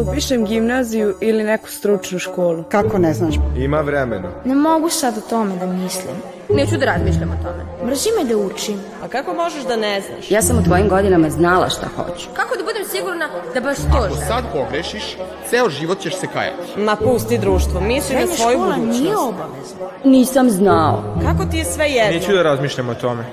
[0.00, 2.64] Upišem gimnaziju ili neku stručnu školu.
[2.68, 3.34] Kako ne znaš?
[3.56, 4.28] Ima vremena.
[4.44, 6.14] Ne mogu sad o tome da mislim.
[6.48, 7.90] Neću da razmišljam o tome.
[7.90, 8.78] Mrzi me da učim.
[9.04, 10.30] A kako možeš da ne znaš?
[10.30, 12.26] Ja sam u tvojim godinama znala šta hoću.
[12.34, 15.16] Kako da budem sigurna da baš to Ako sad pogrešiš,
[15.50, 16.80] ceo život ćeš se kajati.
[16.80, 19.00] Ma pusti društvo, misli na svoju budućnost.
[19.00, 19.86] nije obavezna.
[20.04, 21.02] Nisam znao.
[21.24, 22.18] Kako ti je sve jedno?
[22.20, 23.24] Neću da razmišljam o tome.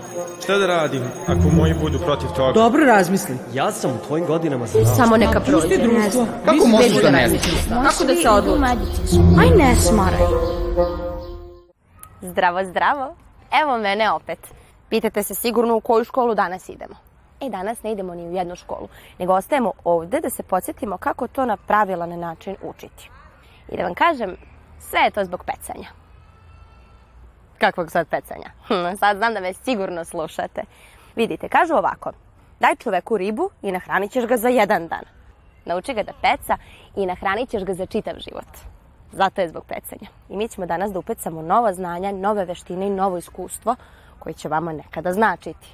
[0.43, 2.51] Šta da radim ako moji budu protiv toga?
[2.53, 3.37] Dobro razmisli.
[3.53, 4.95] Ja sam u tvojim godinama znao.
[4.95, 5.67] Samo neka prođe.
[5.67, 6.27] Pusti društvo.
[6.45, 7.41] Kako možeš da da ne znaš?
[7.69, 9.39] Kako da se odlučim?
[9.39, 10.19] Aj ne smaraj.
[12.23, 13.15] Zdravo, zdravo.
[13.61, 14.53] Evo mene opet.
[14.89, 16.95] Pitate se sigurno u koju školu danas idemo.
[17.41, 18.87] E, danas ne idemo ni u jednu školu,
[19.19, 23.09] nego ostajemo ovde da se podsjetimo kako to na pravilan način učiti.
[23.71, 24.37] I da vam kažem,
[24.79, 25.87] sve je to zbog pecanja.
[27.57, 28.49] Kakvog sad pecanja?
[28.67, 30.61] Hm, sad znam da me sigurno slušate.
[31.15, 32.11] Vidite, kažu ovako.
[32.59, 35.03] Daj čoveku ribu i nahranit ćeš ga za jedan dan.
[35.65, 36.57] Nauči ga da peca
[36.95, 38.72] i nahranit ćeš ga za čitav život.
[39.13, 40.07] Zato je zbog pecanja.
[40.29, 43.75] I mi ćemo danas da upecamo nova znanja, nove veštine i novo iskustvo
[44.19, 45.67] koje će vama nekada značiti.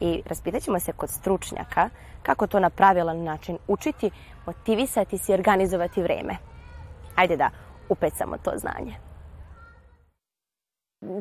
[0.00, 1.88] I raspitat ćemo se kod stručnjaka
[2.22, 4.10] kako to na pravilan način učiti,
[4.46, 6.36] motivisati se i organizovati vreme.
[7.14, 7.50] Ajde da
[7.88, 8.94] upecamo to znanje.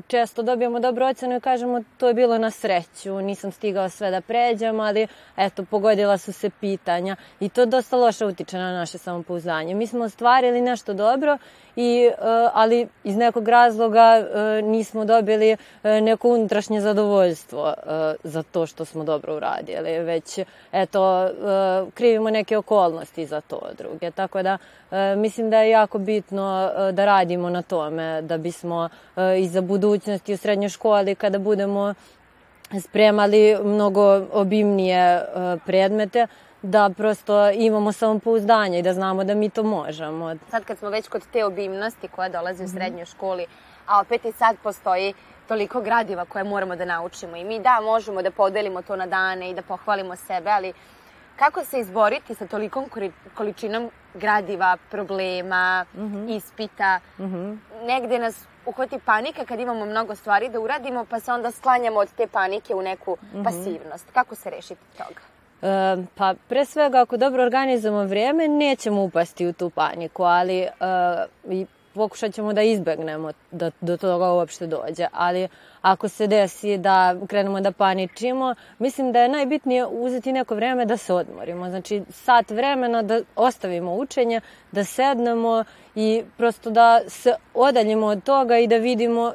[0.08, 4.22] Često dobijemo dobru ocenu i kažemo to je bilo na sreću, nisam stigao sve da
[4.22, 9.76] pređem, ali eto, pogodila su se pitanja i to dosta loše utiče na naše samopouzdanje.
[9.76, 11.38] Mi smo ostvarili nešto dobro,
[11.76, 17.74] i, uh, ali iz nekog razloga uh, nismo dobili uh, neko unutrašnje zadovoljstvo
[18.24, 20.40] za to što smo dobro uradili, već
[20.72, 21.30] eto,
[21.94, 24.12] krivimo neke okolnosti za to druge.
[24.12, 24.58] Tako da
[25.18, 28.90] mislim da je jako bitno da radimo na tome da bismo
[29.40, 31.94] i za budućnosti u srednjoj školi kada budemo
[32.82, 35.26] spremali mnogo obimnije
[35.66, 36.28] predmete,
[36.62, 40.36] da prosto imamo samopouzdanje i da znamo da mi to možemo.
[40.50, 43.46] Sad kad smo već kod te obimnosti koja dolazi u srednjoj školi,
[43.88, 45.14] a opet i sad postoji
[45.48, 49.50] toliko gradiva koje moramo da naučimo i mi da možemo da podelimo to na dane
[49.50, 50.74] i da pohvalimo sebe, ali
[51.36, 52.86] kako se izboriti sa tolikom
[53.36, 56.38] količinom gradiva, problema, mm -hmm.
[56.38, 57.00] ispita.
[57.20, 57.58] Mm -hmm.
[57.86, 62.08] Negde nas uhvati panika kad imamo mnogo stvari da uradimo, pa se onda sklanjamo od
[62.18, 63.44] te panike u neku mm -hmm.
[63.44, 64.06] pasivnost.
[64.14, 65.22] Kako se rešiti toga?
[65.62, 70.70] E, pa pre svega ako dobro organizujemo vrijeme nećemo upasti u tu paniku, ali e,
[71.96, 75.08] pokušat ćemo da izbegnemo da do toga uopšte dođe.
[75.12, 75.48] Ali
[75.82, 80.98] ako se desi da krenemo da paničimo, mislim da je najbitnije uzeti neko vreme da
[80.98, 81.70] se odmorimo.
[81.70, 84.42] Znači sat vremena da ostavimo učenje,
[84.72, 85.64] da sednemo
[85.96, 89.34] i prosto da se odaljimo od toga i da vidimo e,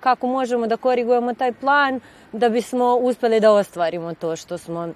[0.00, 2.00] kako možemo da korigujemo taj plan
[2.32, 4.88] da bismo uspeli da ostvarimo to što smo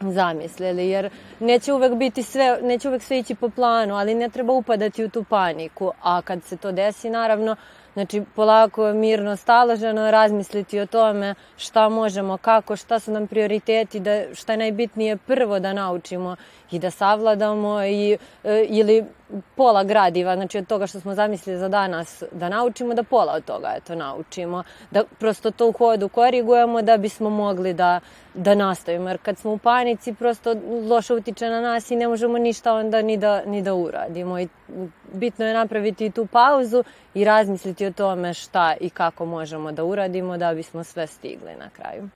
[0.00, 1.10] zamislili, jer
[1.40, 5.08] neće uvek biti sve, neće uvek sve ići po planu, ali ne treba upadati u
[5.08, 7.56] tu paniku, a kad se to desi, naravno,
[7.98, 14.34] Znači, polako, mirno, staloženo razmisliti o tome šta možemo, kako, šta su nam prioriteti, da,
[14.34, 16.36] šta je najbitnije prvo da naučimo
[16.70, 19.04] i da savladamo i, e, ili
[19.56, 23.44] pola gradiva, znači od toga što smo zamislili za danas da naučimo, da pola od
[23.44, 28.00] toga eto, naučimo, da prosto to u hodu korigujemo da bismo mogli da,
[28.38, 30.54] da nastavimo, jer kad smo u panici prosto
[30.88, 34.48] loše utiče na nas i ne možemo ništa onda ni da, ni da uradimo i
[35.12, 36.84] bitno je napraviti tu pauzu
[37.14, 41.70] i razmisliti o tome šta i kako možemo da uradimo da bismo sve stigli na
[41.70, 42.08] kraju.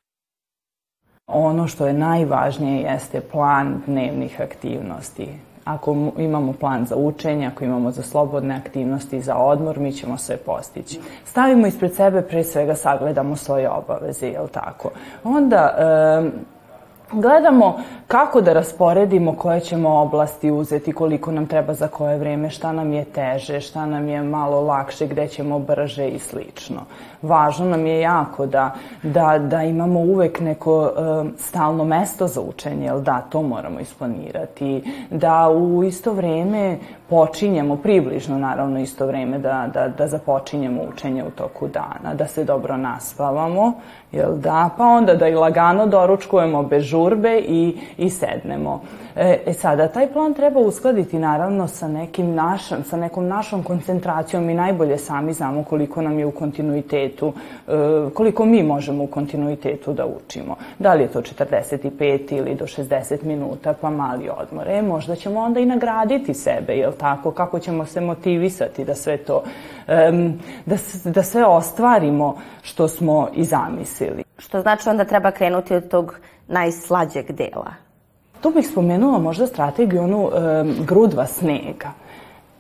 [1.27, 5.29] Ono što je najvažnije jeste plan dnevnih aktivnosti.
[5.65, 10.37] Ako imamo plan za učenje, ako imamo za slobodne aktivnosti, za odmor, mi ćemo sve
[10.37, 11.01] postići.
[11.25, 14.91] Stavimo ispred sebe, pre svega sagledamo svoje obaveze, jel tako?
[15.25, 16.31] Onda, e,
[17.13, 22.73] gledamo kako da rasporedimo koje ćemo oblasti uzeti, koliko nam treba za koje vreme, šta
[22.73, 26.81] nam je teže, šta nam je malo lakše, gde ćemo brže i slično.
[27.23, 32.85] Važno nam je jako da, da, da imamo uvek neko uh, stalno mesto za učenje,
[32.85, 36.79] jel da, to moramo isplanirati, da u isto vreme
[37.13, 42.45] počinjemo, približno naravno isto vreme da, da, da započinjemo učenje u toku dana, da se
[42.45, 43.73] dobro naspavamo,
[44.13, 48.81] jel da, pa onda da i lagano doručkujemo bez žurbe i, i sednemo.
[49.17, 54.51] E, e sada, taj plan treba uskladiti naravno sa nekim našom, sa nekom našom koncentracijom
[54.51, 57.33] i najbolje sami znamo koliko nam je u kontinuitetu,
[57.69, 57.73] e,
[58.15, 60.57] koliko mi možemo u kontinuitetu da učimo.
[60.79, 64.69] Da li je to 45 ili do 60 minuta, pa mali odmor.
[64.69, 67.31] E, možda ćemo onda i nagraditi sebe, jel tako?
[67.31, 69.43] Kako ćemo se motivisati da sve to,
[70.67, 74.25] da, da sve ostvarimo što smo i zamislili.
[74.39, 76.19] Što znači onda treba krenuti od tog
[76.49, 77.92] najslađeg dela
[78.43, 81.93] Tu bih spomenula možda strategiju onu e, grudva snega.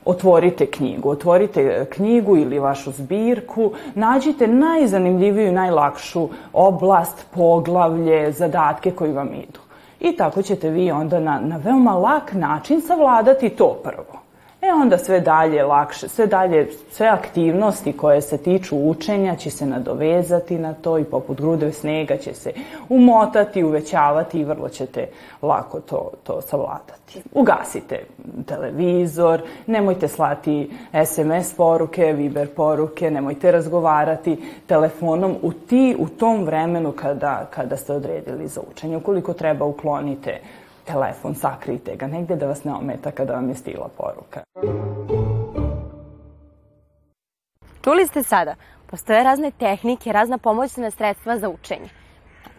[0.05, 9.13] Otvorite knjigu, otvorite knjigu ili vašu zbirku, nađite najzanimljiviju i najlakšu oblast, poglavlje, zadatke koji
[9.13, 9.61] vam idu.
[10.01, 14.22] I tako ćete vi onda na, na veoma lak način savladati to prvo.
[14.63, 19.67] E onda sve dalje lakše, sve dalje, sve aktivnosti koje se tiču učenja će se
[19.67, 22.53] nadovezati na to i poput grude snega će se
[22.89, 25.07] umotati, uvećavati i vrlo ćete
[25.43, 27.23] lako to, to savladati.
[27.33, 28.05] Ugasite
[28.47, 30.71] televizor, nemojte slati
[31.07, 37.93] SMS poruke, Viber poruke, nemojte razgovarati telefonom u ti, u tom vremenu kada, kada ste
[37.93, 38.97] odredili za učenje.
[38.97, 40.41] Ukoliko treba uklonite
[40.85, 44.41] telefon, sakrijte ga negde da vas ne ometa kada vam je stila poruka.
[47.85, 48.55] Čuli ste sada,
[48.87, 51.89] postoje razne tehnike, razna pomoćna sredstva za učenje.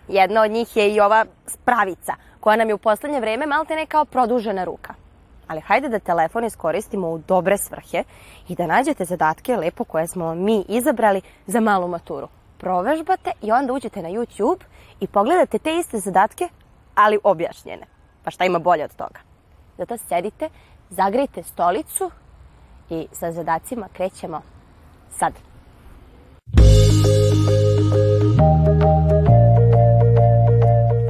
[0.08, 3.86] Jedna od njih je i ova spravica, koja nam je u poslednje vreme malte ne
[3.86, 4.94] kao produžena ruka.
[5.48, 8.04] Ali hajde da telefon iskoristimo u dobre svrhe
[8.48, 12.28] i da nađete zadatke lepo koje smo mi izabrali za malu maturu.
[12.58, 14.64] Provežbate i onda uđete na YouTube
[15.00, 16.50] i pogledate te iste zadatke,
[16.96, 17.93] ali objašnjene.
[18.24, 19.20] Pa šta ima bolje od toga?
[19.78, 20.50] Zato sedite,
[20.90, 22.12] zagrejte stolicu
[22.90, 24.42] i sa zadacima krećemo
[25.12, 25.34] sad.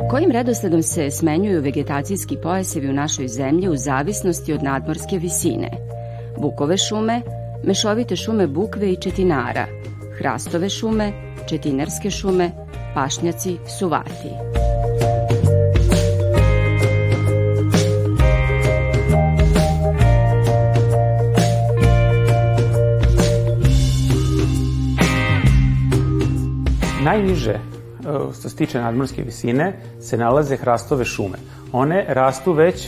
[0.10, 5.72] Kojim redosledom se smenjuju vegetacijski pojasevi u našoj zemlji u zavisnosti od nadmorske visine?
[6.38, 7.22] Bukove šume,
[7.64, 9.66] mešovite šume bukve i četinara,
[10.18, 11.12] hrastove šume,
[11.50, 12.52] četinarske šume,
[12.96, 14.63] pašnjaci, suvati.
[27.04, 27.60] Najniže e,
[28.40, 31.38] što se tiče nadmorske visine se nalaze hrastove šume.
[31.72, 32.88] One rastu već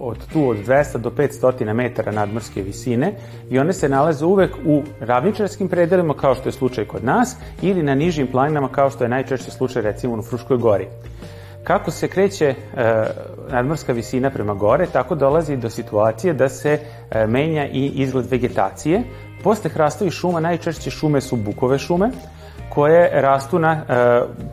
[0.00, 3.14] od tu od 200 do 500 metara nadmorske visine
[3.50, 7.82] i one se nalaze uvek u ravničarskim predelima kao što je slučaj kod nas ili
[7.82, 10.86] na nižim planinama kao što je najčešće slučaj recimo u Fruškoj gori.
[11.64, 12.54] Kako se kreće e,
[13.50, 16.78] nadmorska visina prema gore, tako dolazi do situacije da se
[17.10, 19.02] e, menja i izgled vegetacije.
[19.42, 22.10] Posle hrastovih šuma najčešće šume su bukove šume,
[22.74, 24.44] koje rastu na uh,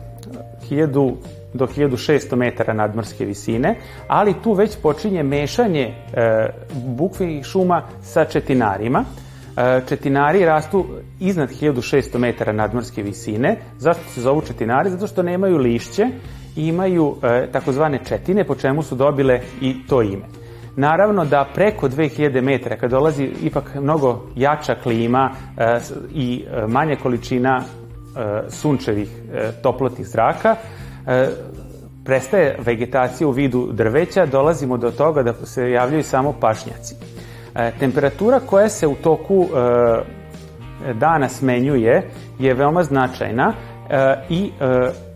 [0.70, 1.14] 1000
[1.54, 3.76] do 1600 metara nadmorske visine,
[4.08, 6.48] ali tu već počinje mešanje e,
[6.86, 9.04] bukvih šuma sa četinarima.
[9.56, 10.86] E, četinari rastu
[11.20, 13.56] iznad 1600 metara nadmorske visine.
[13.78, 14.90] Zašto se zovu četinari?
[14.90, 16.06] Zato što nemaju lišće
[16.56, 20.24] i imaju e, takozvane četine, po čemu su dobile i to ime.
[20.76, 25.78] Naravno da preko 2000 metara, kad dolazi ipak mnogo jača klima e,
[26.14, 27.81] i e, manje količina E,
[28.48, 30.56] sunčevih e, toplotnih zraka,
[31.06, 31.28] e,
[32.04, 36.94] prestaje vegetacija u vidu drveća, dolazimo do toga da se javljaju samo pašnjaci.
[37.78, 39.48] Temperatura koja se u toku
[40.94, 43.52] dana smenjuje je veoma značajna
[44.28, 44.50] i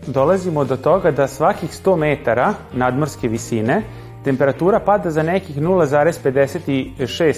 [0.07, 3.81] dolazimo do toga da svakih 100 metara nadmorske visine
[4.27, 7.33] temperatura pada za nekih 0,56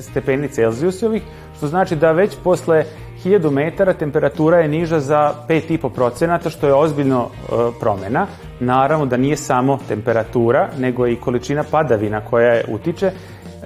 [0.00, 1.22] stepeni Celzijusovih,
[1.56, 2.84] što znači da već posle
[3.24, 8.26] 1000 metara temperatura je niža za 5,5%, što je ozbiljno e, promena.
[8.60, 13.10] Naravno da nije samo temperatura, nego i količina padavina koja je utiče.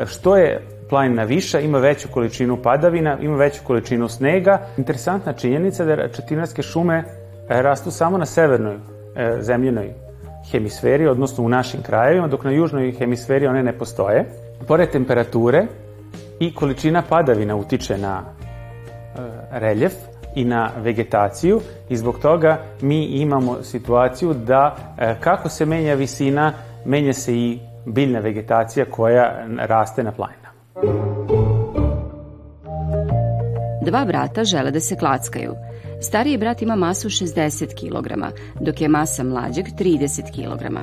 [0.06, 4.58] Što je planina viša, ima veću količinu padavina, ima veću količinu snega.
[4.76, 7.04] Interesantna činjenica da četinarske šume e,
[7.62, 8.78] rastu samo na severnoj e,
[9.40, 9.92] zemljenoj
[10.50, 14.24] hemisferi, odnosno u našim krajevima, dok na južnoj hemisferi one ne postoje.
[14.66, 15.66] Pored temperature
[16.40, 18.22] i količina padavina utiče na
[19.50, 19.92] reljef
[20.34, 26.52] i na vegetaciju i zbog toga mi imamo situaciju da e, kako se menja visina,
[26.84, 30.50] menja se i biljna vegetacija koja raste na planinama.
[33.82, 35.54] Dva brata žele da se klackaju.
[36.02, 38.08] Stariji brat ima masu 60 kg,
[38.60, 40.76] dok je masa mlađeg 30 kg.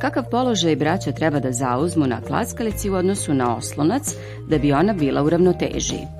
[0.00, 4.14] Kakav položaj braća treba da zauzmu na klackalici u odnosu na oslonac
[4.48, 6.17] da bi ona bila u ravnotežiji?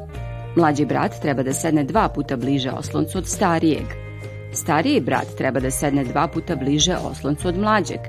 [0.58, 3.86] Mlađi brat treba da sedne dva puta bliže osloncu od starijeg.
[4.52, 8.00] Stariji brat treba da sedne dva puta bliže osloncu od mlađeg.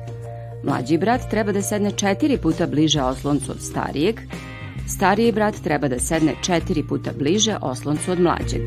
[0.64, 4.20] Mlađi brat treba da sedne četiri puta bliže osloncu od starijeg.
[4.88, 8.62] Stariji brat treba da sedne četiri puta bliže osloncu od mlađeg.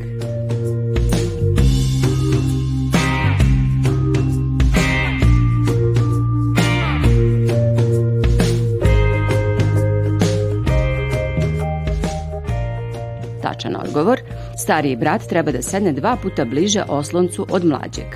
[13.93, 14.19] Odgovor,
[14.57, 18.15] stariji brat treba da sedne dva puta bliže osloncu od mlađeg.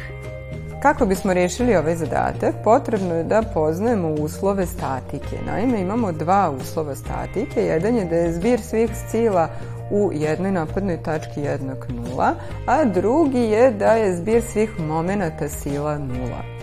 [0.81, 5.38] Kako bismo rešili ovaj zadatak, potrebno je da poznajemo uslove statike.
[5.46, 7.62] Naime, imamo dva uslova statike.
[7.62, 9.50] Jedan je da je zbir svih scila
[9.91, 12.34] u jednoj napadnoj tački jednak nula,
[12.65, 16.57] a drugi je da je zbir svih momenata sila nula.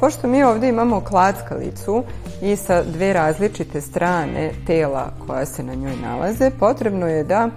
[0.00, 2.04] Pošto mi ovde imamo klackalicu
[2.42, 7.48] i sa dve različite strane tela koja se na njoj nalaze, potrebno je da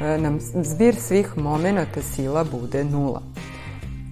[0.00, 3.22] e, nam zbir svih momenata sila bude nula.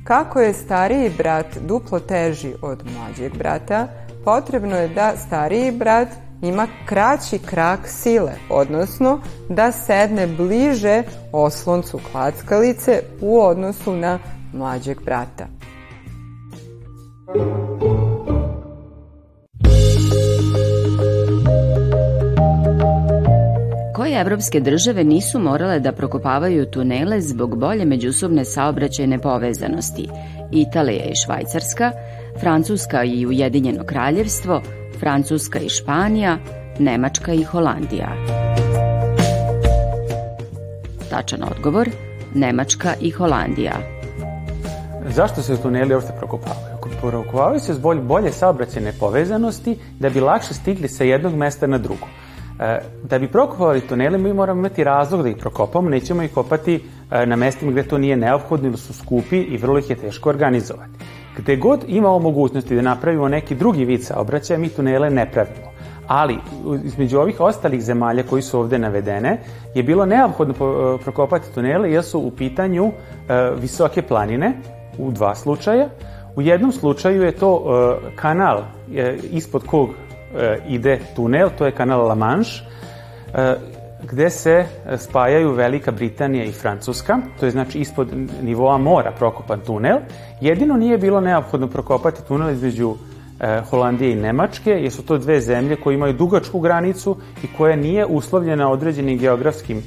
[0.05, 3.89] Kako je stariji brat duplo teži od mlađeg brata,
[4.25, 6.09] potrebno je da stariji brat
[6.43, 14.19] ima kraći krak sile, odnosno da sedne bliže osloncu klackalice u odnosu na
[14.53, 15.47] mlađeg brata.
[24.11, 30.09] Koje evropske države nisu morale da prokopavaju tunele zbog bolje međusobne saobraćajne povezanosti?
[30.53, 31.93] Italija i Švajcarska,
[32.41, 34.63] Francuska i Ujedinjeno kraljevstvo,
[35.01, 36.39] Francuska i Španija,
[36.79, 38.09] Nemačka i Holandija.
[41.11, 41.91] Tačan odgovor,
[42.35, 43.77] Nemačka i Holandija.
[45.09, 46.77] Zašto se tuneli uopšte prokopavaju?
[47.01, 52.07] Prokopavaju se zbog bolje saobraćene povezanosti da bi lakše stigli sa jednog mesta na drugo.
[52.61, 56.85] E, da bi prokopali tunele mi moramo imati razlog da ih prokopamo, nećemo ih kopati
[57.11, 60.29] e, na mestima gde to nije neophodno ili su skupi i vrlo ih je teško
[60.29, 60.91] organizovati.
[61.37, 65.71] Gde god imamo mogućnosti da napravimo neki drugi vid saobraćaja, mi tunele ne pravimo.
[66.07, 66.39] Ali,
[66.85, 69.41] između ovih ostalih zemalja koji su ovde navedene,
[69.75, 72.93] je bilo neophodno e, prokopati tunele jer su u pitanju
[73.61, 74.53] visoke planine,
[74.99, 75.89] u dva slučaja.
[76.37, 77.65] U jednom slučaju je to
[78.17, 78.63] kanal
[79.33, 79.89] ispod kog
[80.69, 82.63] ide tunel, to je kanal La Manche,
[83.35, 83.55] e,
[84.03, 84.65] gde se
[84.97, 88.09] spajaju Velika Britanija i Francuska, to je znači ispod
[88.43, 89.99] nivoa mora prokopan tunel.
[90.41, 92.95] Jedino nije bilo neophodno prokopati tunel između
[93.41, 97.77] e, Holandije i Nemačke, jer su to dve zemlje koje imaju dugačku granicu i koja
[97.77, 99.83] nije uslovljena određenim geografskim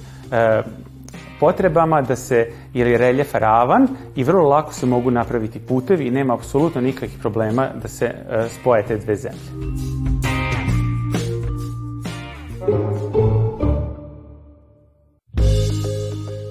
[1.40, 6.12] potrebama da se, jer je reljef ravan i vrlo lako se mogu napraviti putevi i
[6.12, 8.12] nema apsolutno nikakvih problema da se
[8.60, 10.13] spoje te dve zemlje.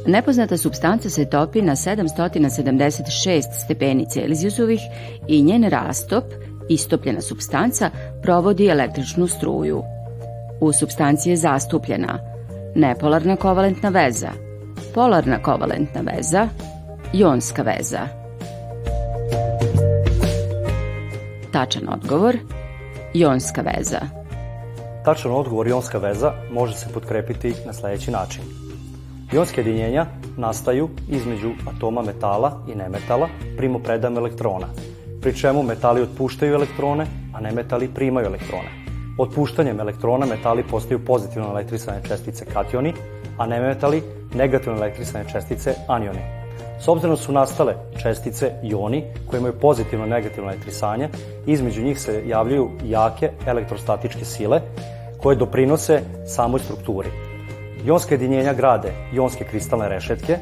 [0.06, 4.80] Nepoznata substanca se topi na 776 stepeni Celzijusovih
[5.28, 6.24] i njen rastop,
[6.68, 7.90] istopljena substanca,
[8.22, 9.82] provodi električnu struju.
[10.60, 12.18] U substanciji je zastupljena
[12.74, 14.30] nepolarna kovalentna veza,
[14.94, 16.48] polarna kovalentna veza,
[17.12, 18.08] jonska veza.
[21.52, 22.36] Tačan odgovor,
[23.14, 24.21] jonska veza.
[25.04, 28.42] Tačan odgovor jonska veza može se potkrepiti na sledeći način.
[29.32, 30.06] Ionske jedinjenja
[30.36, 34.66] nastaju između atoma metala i nemetala primopredajom elektrona,
[35.22, 38.68] pri čemu metali otpuštaju elektrone, a nemetali primaju elektrone.
[39.18, 42.94] Otpuštanjem elektrona metali postaju pozitivno elektrisane čestice kationi,
[43.38, 44.02] a nemetali
[44.34, 46.41] negativno elektrisane čestice anioni.
[46.84, 51.08] S obzirom su nastale čestice ioni koje imaju pozitivno negativno elektrisanje,
[51.46, 54.60] između njih se javljaju jake elektrostatičke sile
[55.22, 57.08] koje doprinose samoj strukturi.
[57.84, 60.38] Jonske jedinjenja grade jonske kristalne rešetke,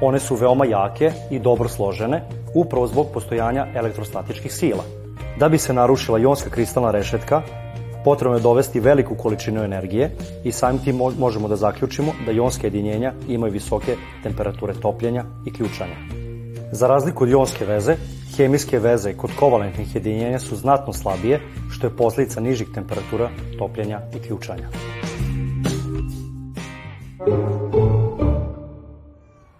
[0.00, 2.22] one su veoma jake i dobro složene,
[2.54, 4.84] upravo zbog postojanja elektrostatičkih sila.
[5.38, 7.42] Da bi se narušila jonska kristalna rešetka,
[8.08, 10.10] potrebno je dovesti veliku količinu energije
[10.44, 15.96] i samim tim možemo da zaključimo da jonske jedinjenja imaju visoke temperature topljenja i ključanja.
[16.72, 17.96] Za razliku od jonske veze,
[18.36, 24.22] hemijske veze kod kovalentnih jedinjenja su znatno slabije, što je posljedica nižih temperatura topljenja i
[24.26, 24.68] ključanja.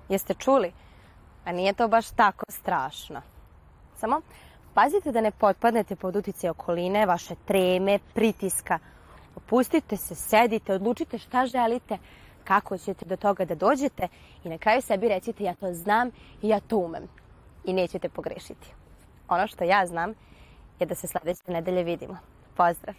[0.09, 0.73] Jeste čuli?
[1.45, 3.21] A nije to baš tako strašno.
[3.97, 4.21] Samo
[4.78, 8.78] pazite da ne potpadnete pod utice okoline, vaše treme, pritiska.
[9.37, 11.99] Opustite se, sedite, odlučite šta želite,
[12.44, 14.08] kako ćete do toga da dođete
[14.44, 16.11] i na kraju sebi recite ja to znam
[16.42, 17.08] i ja to umem.
[17.64, 18.73] I nećete pogrešiti.
[19.28, 20.14] Ono što ja znam
[20.80, 22.16] je da se sledeće nedelje vidimo.
[22.56, 22.94] Pozdrav!